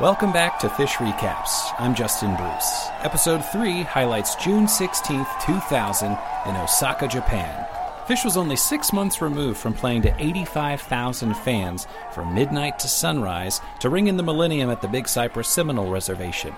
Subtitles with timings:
[0.00, 1.74] Welcome back to Phish Recaps.
[1.78, 2.88] I'm Justin Bruce.
[3.02, 6.06] Episode 3 highlights June 16th, 2000,
[6.46, 7.66] in Osaka, Japan.
[8.06, 13.60] Phish was only six months removed from playing to 85,000 fans from midnight to sunrise
[13.80, 16.56] to ring in the millennium at the Big Cypress Seminole Reservation.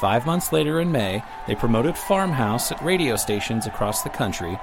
[0.00, 4.58] Five months later in May, they promoted Farmhouse at radio stations across the country,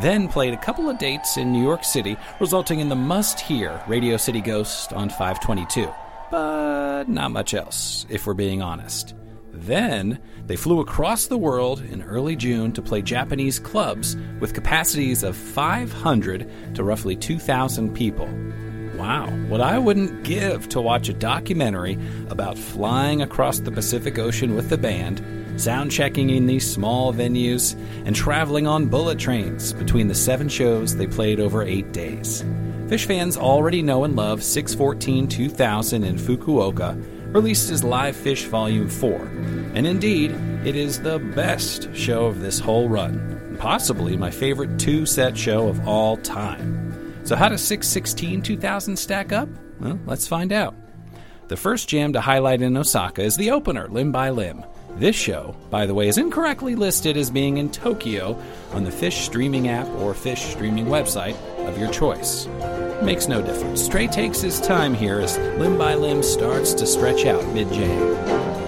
[0.00, 3.82] then played a couple of dates in New York City, resulting in the must hear
[3.88, 5.92] Radio City Ghost on 522
[6.34, 9.14] but not much else, if we're being honest.
[9.52, 15.22] Then they flew across the world in early June to play Japanese clubs with capacities
[15.22, 18.28] of 500 to roughly 2,000 people.
[18.96, 21.98] Wow, what I wouldn't give to watch a documentary
[22.30, 25.22] about flying across the Pacific Ocean with the band,
[25.56, 30.96] sound checking in these small venues, and traveling on bullet trains between the seven shows
[30.96, 32.44] they played over eight days.
[32.94, 38.88] Phish fans already know and love 614 2000 in Fukuoka released as Live Phish Volume
[38.88, 39.16] 4.
[39.74, 40.30] And indeed,
[40.64, 45.66] it is the best show of this whole run, possibly my favorite two set show
[45.66, 47.20] of all time.
[47.24, 49.48] So, how does 616 2000 stack up?
[49.80, 50.76] Well, let's find out.
[51.48, 54.64] The first jam to highlight in Osaka is the opener, Limb by Limb.
[54.98, 58.40] This show, by the way, is incorrectly listed as being in Tokyo
[58.72, 62.46] on the Phish streaming app or Phish streaming website of your choice.
[63.02, 63.88] Makes no difference.
[63.88, 68.63] Trey takes his time here as limb by limb starts to stretch out mid jam.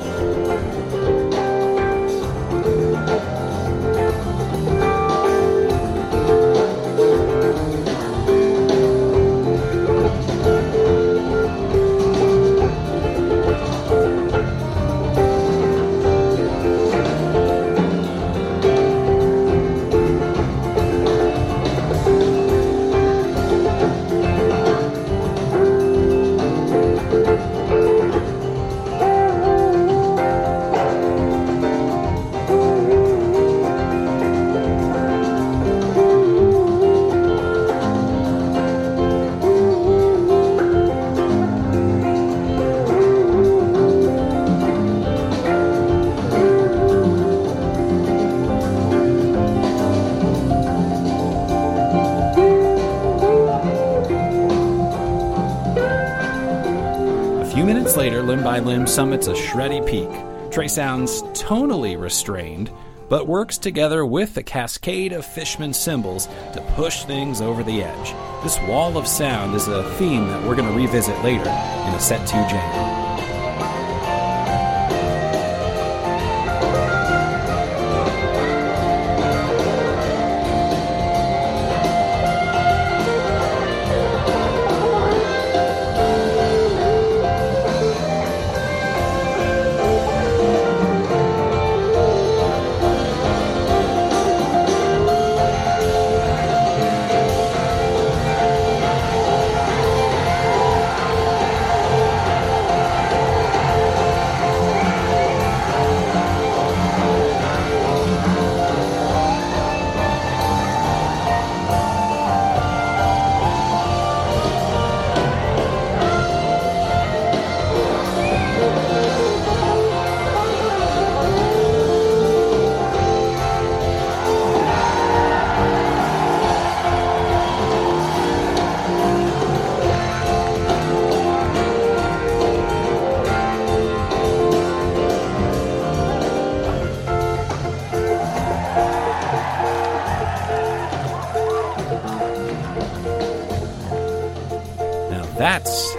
[57.96, 60.10] By Limb summits a shreddy peak.
[60.52, 62.70] Trey sounds tonally restrained,
[63.08, 68.14] but works together with a cascade of Fishman cymbals to push things over the edge.
[68.42, 71.98] This wall of sound is a theme that we're going to revisit later in a
[71.98, 73.05] set 2 jam.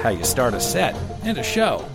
[0.08, 1.86] How you start a set and a show.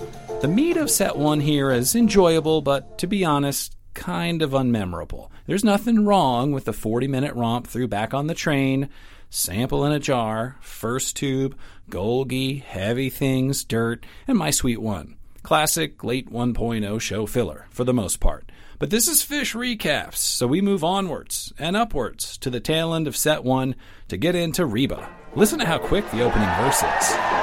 [0.42, 5.30] The meat of set one here is enjoyable, but to be honest, kind of unmemorable.
[5.46, 8.90] There's nothing wrong with the 40 minute romp through Back on the Train,
[9.30, 11.56] Sample in a Jar, First Tube,
[11.88, 15.16] Golgi, Heavy Things, Dirt, and My Sweet One.
[15.42, 18.53] Classic late 1.0 show filler, for the most part.
[18.78, 23.06] But this is Phish Recaps, so we move onwards and upwards to the tail end
[23.06, 23.74] of set one
[24.08, 25.08] to get into Reba.
[25.34, 27.41] Listen to how quick the opening verse is.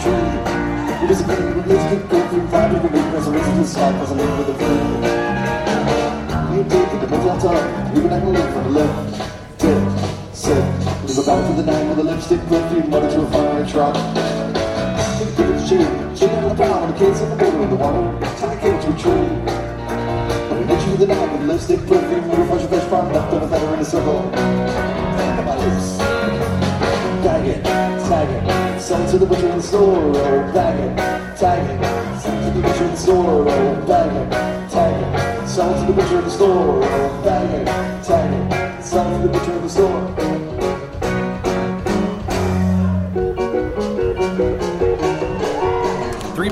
[0.00, 4.14] It is a of a realistic go through five different week resurrection start as I
[4.14, 5.04] live with a friend.
[6.56, 10.72] You take it, the middle top, you can it from the left, ten, seven.
[11.02, 13.94] Move about to the nine with a lipstick perfume, mother to a fire truck.
[15.36, 17.76] Give it a shake, shake on the ground, the kids in the middle of the
[17.76, 19.60] water, tie the cage to a tree.
[20.90, 22.30] You the night with lipstick perfume,
[22.64, 24.30] a fresh farm, left on a feather in a circle.
[25.60, 25.98] Lips.
[27.46, 30.96] it, tag it, sell to the butcher in the store, oh, bag it,
[31.36, 35.80] tag it, sell to the butcher in the store, oh, bag it, tag it, sell
[35.80, 39.52] to the butcher in the store, oh, bag it, tag it, sell to the butcher
[39.52, 40.29] in the store.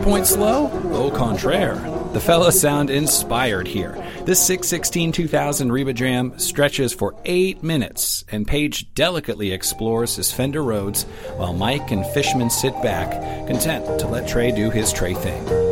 [0.09, 0.71] Point slow?
[0.95, 1.75] Au contraire.
[2.15, 3.93] The fellows sound inspired here.
[4.25, 10.65] This 616 2000 Reba Jam stretches for eight minutes, and Page delicately explores his Fender
[10.65, 11.03] Rhodes
[11.37, 13.11] while Mike and Fishman sit back,
[13.47, 15.68] content to let Trey do his Trey thing.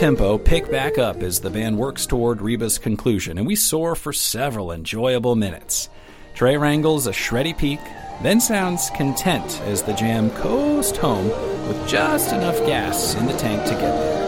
[0.00, 4.14] Tempo pick back up as the band works toward Reba's conclusion, and we soar for
[4.14, 5.90] several enjoyable minutes.
[6.32, 7.80] Trey wrangles a shreddy peak,
[8.22, 11.28] then sounds content as the jam coast home
[11.68, 14.19] with just enough gas in the tank to get there.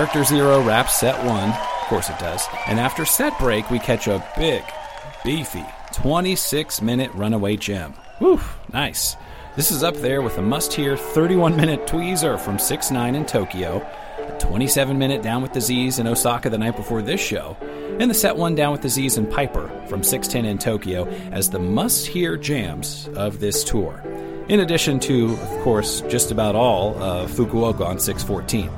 [0.00, 1.50] Character Zero wraps set one.
[1.50, 2.42] Of course it does.
[2.66, 4.64] And after set break, we catch a big,
[5.22, 7.92] beefy 26 minute Runaway Jim.
[8.16, 8.40] Whew,
[8.72, 9.14] nice.
[9.56, 13.26] This is up there with a must hear 31 minute tweezer from 6 9 in
[13.26, 13.86] Tokyo,
[14.26, 18.14] a 27 minute Down with Disease in Osaka the night before this show, and the
[18.14, 22.38] set one Down with Disease in Piper from 610 in Tokyo as the must hear
[22.38, 24.02] jams of this tour.
[24.48, 28.70] In addition to, of course, just about all of Fukuoka on 614.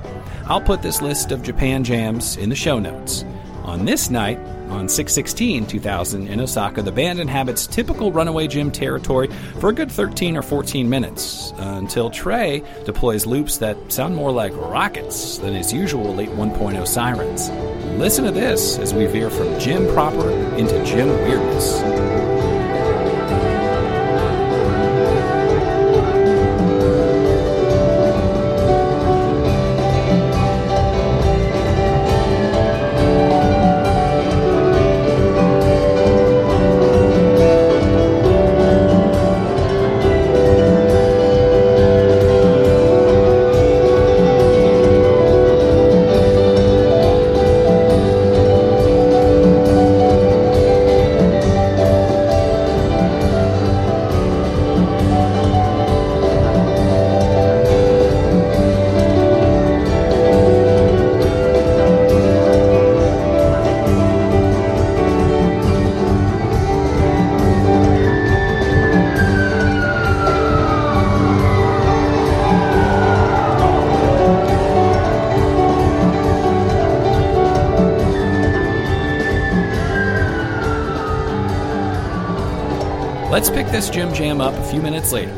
[0.52, 3.24] I'll put this list of Japan jams in the show notes.
[3.64, 9.30] On this night, on 616 2000 in Osaka, the band inhabits typical Runaway Jim territory
[9.60, 14.30] for a good 13 or 14 minutes uh, until Trey deploys loops that sound more
[14.30, 17.48] like rockets than his usual late 1.0 sirens.
[17.98, 22.31] Listen to this as we veer from Jim proper into gym weirdness.
[83.72, 85.32] This Jim Jam up a few minutes later.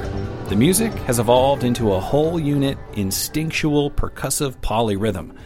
[0.49, 5.37] The music has evolved into a whole unit instinctual percussive polyrhythm.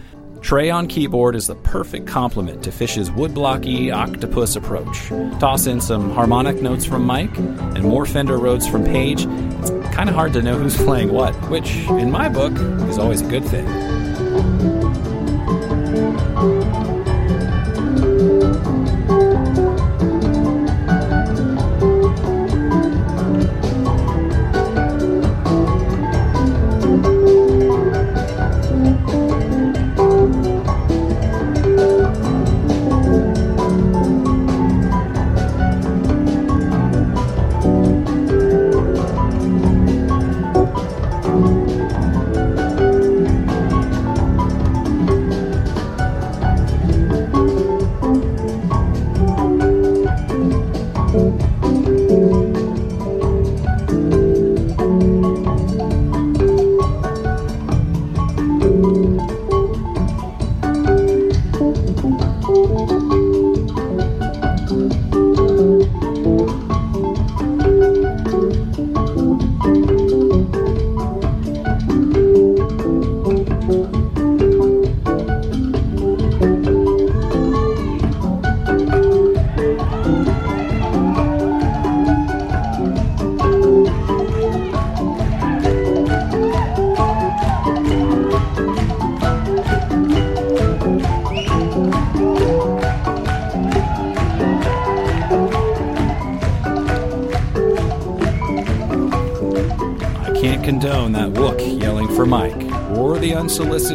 [0.40, 5.08] Trey on keyboard is the perfect complement to Fish's woodblocky octopus approach.
[5.38, 9.26] Toss in some harmonic notes from Mike and more Fender Rhodes from Page.
[9.26, 12.54] It's kind of hard to know who's playing what, which, in my book,
[12.88, 14.77] is always a good thing.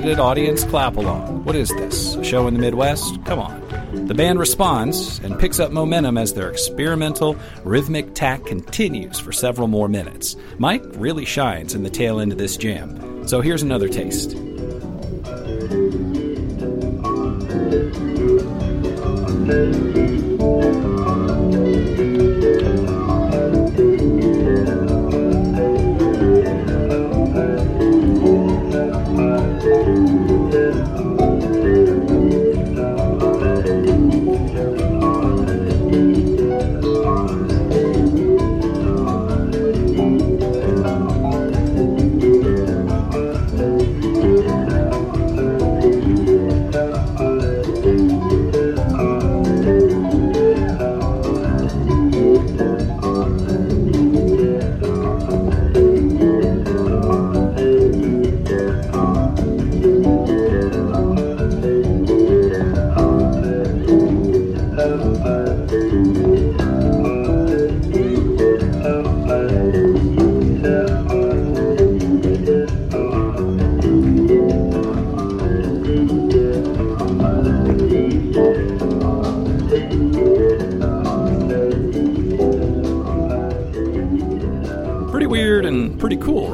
[0.04, 1.46] Unsolicited audience clap along.
[1.46, 2.16] What is this?
[2.16, 3.24] A show in the Midwest?
[3.24, 4.08] Come on.
[4.08, 9.70] The band responds and picks up momentum as their experimental rhythmic tack continues for several
[9.70, 10.36] more minutes.
[10.58, 13.26] Mike really shines in the tail end of this jam.
[13.30, 14.36] So here's another taste.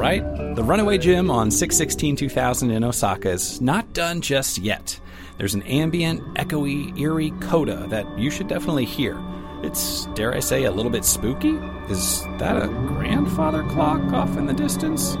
[0.00, 0.24] Right?
[0.54, 4.98] The Runaway Jim on 616 2000 in Osaka is not done just yet.
[5.36, 9.22] There's an ambient, echoey, eerie coda that you should definitely hear.
[9.62, 11.58] It's, dare I say, a little bit spooky?
[11.90, 15.16] Is that a grandfather clock off in the distance?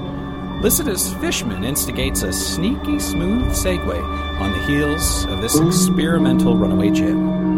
[0.62, 4.02] Listen as Fishman instigates a sneaky, smooth segue
[4.40, 7.49] on the heels of this experimental Runaway Jim.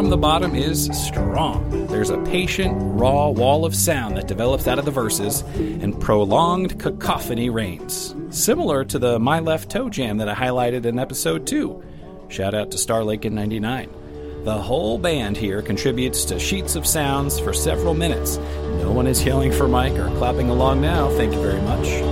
[0.00, 1.86] From the bottom is strong.
[1.88, 6.80] There's a patient, raw wall of sound that develops out of the verses, and prolonged
[6.80, 8.14] cacophony reigns.
[8.30, 11.84] Similar to the My Left Toe Jam that I highlighted in episode 2.
[12.30, 13.90] Shout out to Starlake in 99.
[14.44, 18.38] The whole band here contributes to sheets of sounds for several minutes.
[18.78, 22.09] No one is yelling for Mike or clapping along now, thank you very much.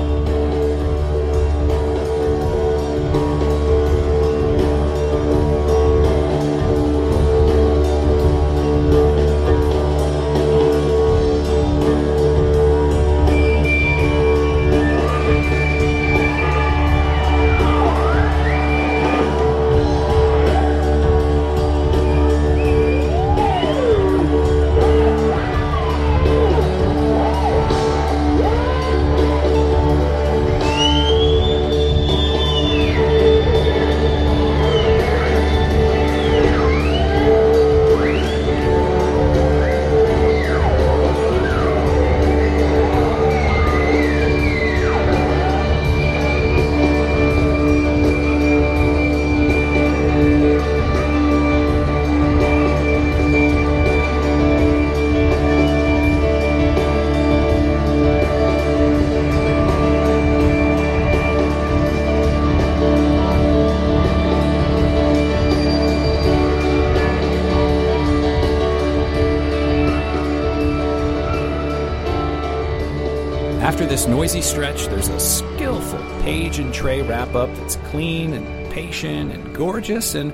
[73.99, 79.33] This noisy stretch, there's a skillful Page and Trey wrap up that's clean and patient
[79.33, 80.33] and gorgeous and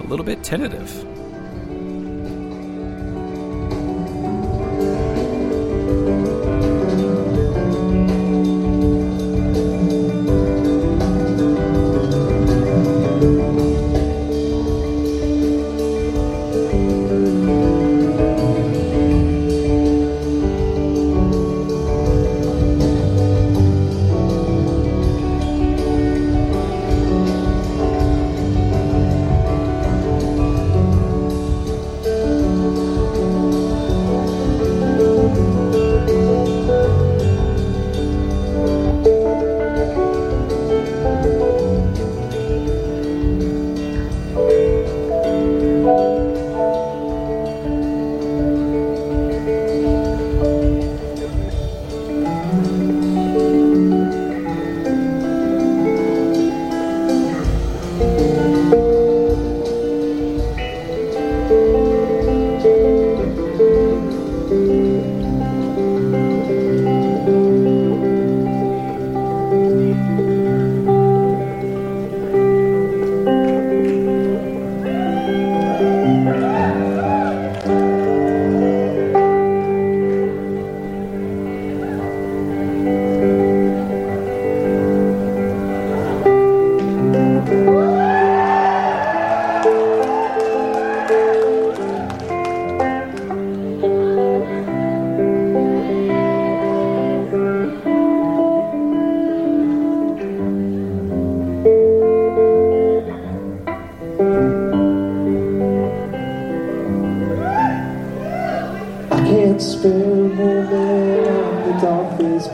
[0.00, 0.90] a little bit tentative.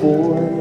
[0.00, 0.61] Boy.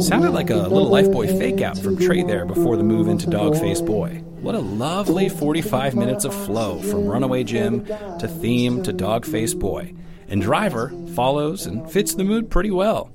[0.00, 3.28] Sounded like a little no Lifeboy fake out from Trey there before the move into
[3.28, 4.22] Dog Dogface Boy.
[4.40, 9.94] What a lovely 45 minutes of flow from Runaway Jim to theme to Dogface Boy.
[10.28, 13.10] And Driver follows and fits the mood pretty well.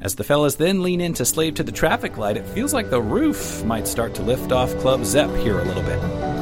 [0.00, 2.90] As the fellas then lean in to slave to the traffic light, it feels like
[2.90, 6.35] the roof might start to lift off Club Zepp here a little bit.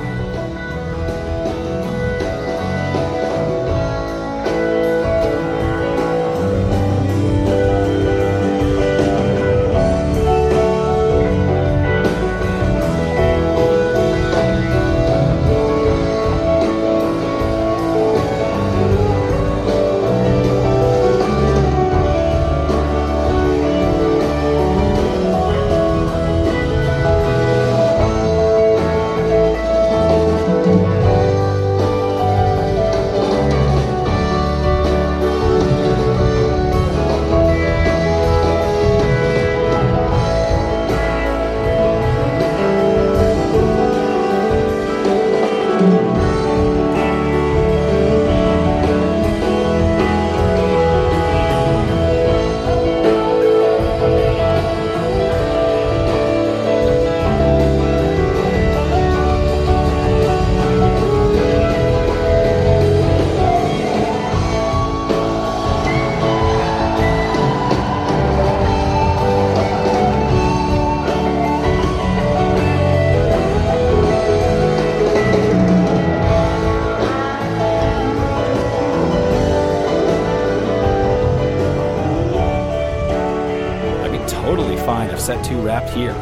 [85.25, 86.13] Set two wrapped here.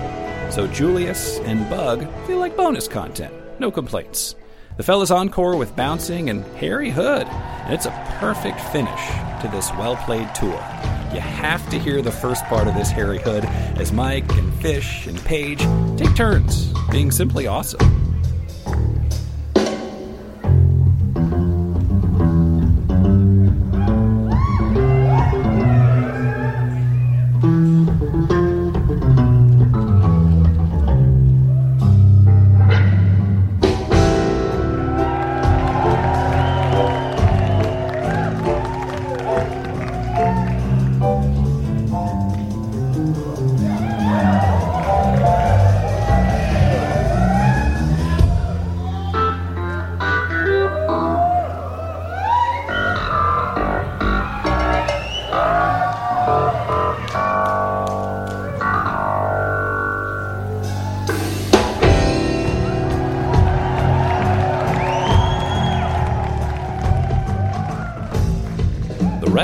[0.52, 3.34] So Julius and Bug feel like bonus content.
[3.58, 4.36] No complaints.
[4.76, 9.00] The fellas encore with bouncing and Harry Hood, and it's a perfect finish
[9.40, 10.52] to this well played tour.
[11.12, 15.08] You have to hear the first part of this Harry Hood as Mike and Fish
[15.08, 18.01] and Page take turns being simply awesome.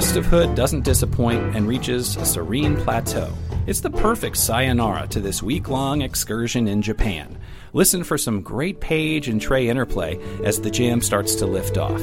[0.08, 3.30] Rest of Hood doesn't disappoint and reaches a serene plateau.
[3.66, 7.36] It's the perfect sayonara to this week long excursion in Japan.
[7.74, 12.00] Listen for some great Page and Trey interplay as the jam starts to lift off.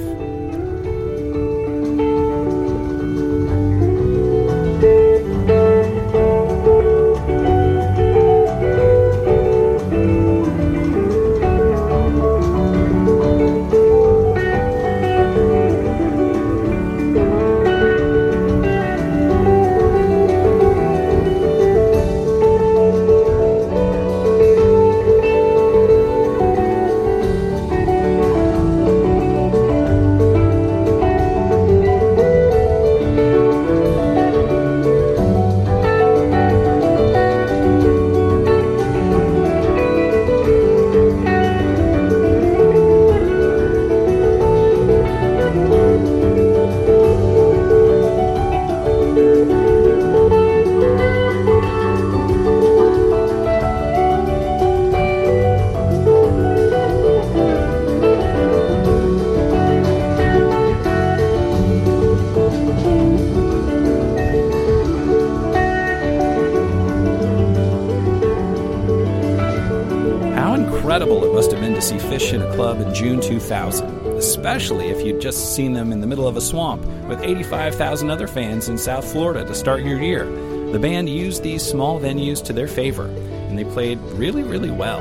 [71.86, 76.02] See Phish in a club in June 2000, especially if you'd just seen them in
[76.02, 80.02] the middle of a swamp with 85,000 other fans in South Florida to start your
[80.02, 80.26] year.
[80.71, 85.00] The band used these small venues to their favor, and they played really, really well.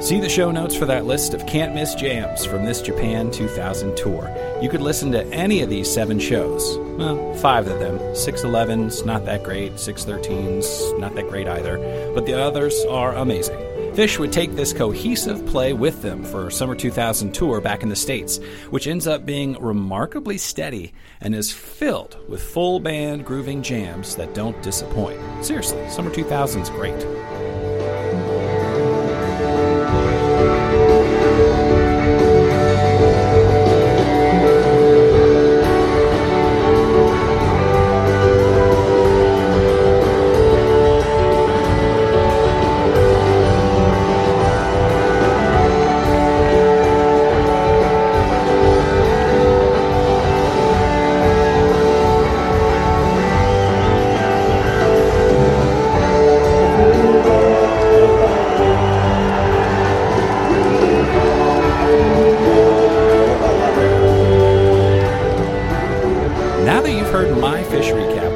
[0.00, 3.96] See the show notes for that list of can't miss jams from this Japan 2000
[3.96, 4.32] tour.
[4.62, 6.78] You could listen to any of these seven shows.
[6.96, 7.98] Well, five of them.
[7.98, 13.63] 611's not that great, 613's not that great either, but the others are amazing.
[13.94, 17.94] Phish would take this cohesive play with them for Summer 2000 tour back in the
[17.94, 18.38] States,
[18.70, 24.34] which ends up being remarkably steady and is filled with full band grooving jams that
[24.34, 25.20] don't disappoint.
[25.44, 27.06] Seriously, Summer 2000 is great.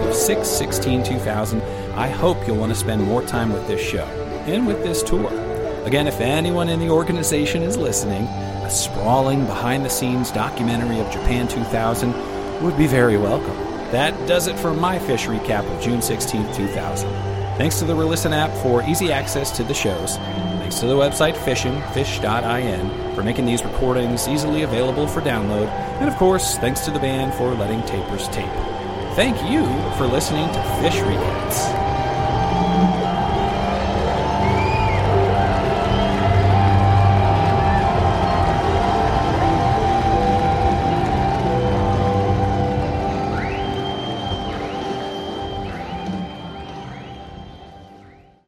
[0.08, 1.60] Of 6 16 2000,
[1.92, 4.06] I hope you'll want to spend more time with this show
[4.46, 5.28] and with this tour.
[5.84, 11.12] Again, if anyone in the organization is listening, a sprawling behind the scenes documentary of
[11.12, 12.14] Japan 2000
[12.62, 13.54] would be very welcome.
[13.92, 17.10] That does it for my Phish recap of June 16, 2000.
[17.58, 20.16] Thanks to the Relisten app for easy access to the shows.
[20.16, 25.68] Thanks to the website Phishin, phish.in, for making these recordings easily available for download.
[26.00, 28.77] And of course, thanks to the band for letting tapers tape.
[29.18, 29.64] Thank you
[29.96, 31.87] for listening to Phish Recaps.